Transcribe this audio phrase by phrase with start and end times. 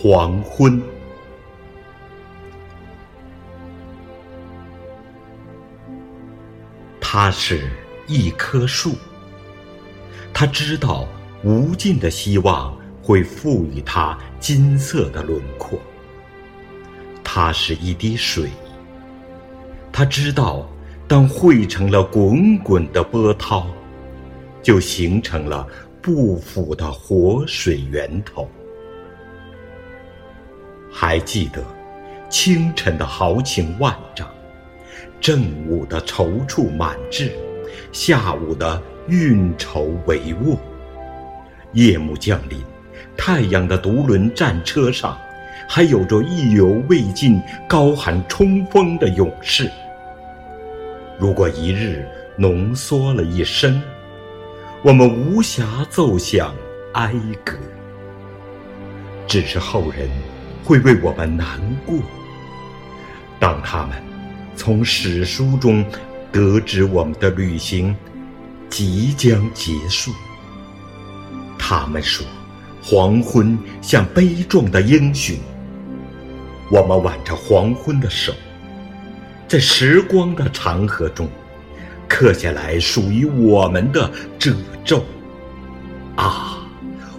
[0.00, 0.80] 黄昏。
[7.00, 7.68] 它是
[8.06, 8.94] 一棵树，
[10.32, 11.08] 它知道
[11.42, 15.80] 无尽的希望会赋予它金色的轮廓。
[17.24, 18.50] 它是一滴水，
[19.92, 20.64] 他知道
[21.08, 23.66] 当汇成了滚滚的波涛，
[24.62, 25.66] 就形成了
[26.00, 28.48] 不腐的活水源头。
[31.00, 31.62] 还记得
[32.28, 34.28] 清晨的豪情万丈。
[35.20, 37.30] 正午的踌躇满志，
[37.92, 40.58] 下午的运筹帷幄。
[41.72, 42.60] 夜幕降临，
[43.16, 45.16] 太阳的独轮战车上，
[45.68, 49.70] 还有着意犹未尽、高喊冲锋的勇士。
[51.16, 52.04] 如果一日
[52.36, 53.80] 浓缩了一生，
[54.82, 56.52] 我们无暇奏响
[56.94, 57.56] 哀歌，
[59.28, 60.08] 只是后人
[60.68, 61.96] 会为我们难过。
[63.40, 63.96] 当他们。
[64.54, 65.84] 从史书中
[66.32, 67.94] 得知我们的旅行
[68.68, 70.12] 即将结束，
[71.56, 72.26] 他们说
[72.82, 75.36] 黄昏像悲壮的英雄。
[76.72, 78.34] 我们挽着黄昏的手，
[79.46, 81.28] 在时光的长河中
[82.08, 84.10] 刻下来属于我们的
[84.40, 85.04] 褶皱。
[86.16, 86.58] 啊，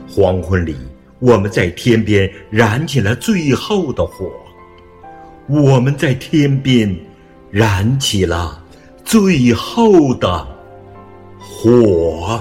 [0.09, 0.75] 黄昏里，
[1.19, 4.31] 我们在天边燃起了最后的火，
[5.47, 6.97] 我们在天边。
[7.51, 8.63] 燃起了
[9.03, 10.47] 最后的
[11.39, 12.39] 火。